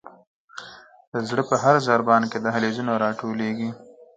د 1.11 1.15
زړه 1.29 1.43
په 1.49 1.55
هر 1.63 1.75
ضربان 1.87 2.23
کې 2.31 2.37
دهلیزونه 2.45 2.91
را 3.03 3.09
ټولیږي. 3.19 3.69